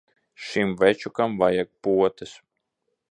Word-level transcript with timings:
Šim 0.45 0.71
večukam 0.83 1.37
vajag 1.43 1.69
potes. 1.89 2.33